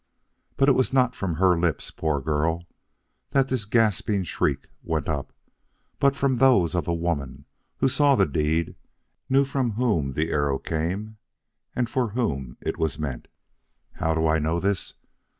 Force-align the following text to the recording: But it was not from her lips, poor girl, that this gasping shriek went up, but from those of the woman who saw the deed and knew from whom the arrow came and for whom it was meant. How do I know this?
But 0.57 0.67
it 0.67 0.71
was 0.71 0.91
not 0.91 1.13
from 1.13 1.35
her 1.35 1.55
lips, 1.55 1.91
poor 1.91 2.19
girl, 2.21 2.65
that 3.29 3.49
this 3.49 3.65
gasping 3.65 4.23
shriek 4.23 4.67
went 4.81 5.07
up, 5.07 5.31
but 5.99 6.15
from 6.15 6.37
those 6.37 6.73
of 6.73 6.85
the 6.85 6.93
woman 6.95 7.45
who 7.77 7.87
saw 7.87 8.15
the 8.15 8.25
deed 8.25 8.69
and 8.69 8.75
knew 9.29 9.43
from 9.45 9.73
whom 9.73 10.13
the 10.13 10.31
arrow 10.31 10.57
came 10.57 11.17
and 11.75 11.87
for 11.87 12.07
whom 12.17 12.57
it 12.61 12.79
was 12.79 12.97
meant. 12.97 13.27
How 13.91 14.15
do 14.15 14.25
I 14.25 14.39
know 14.39 14.59
this? 14.59 14.95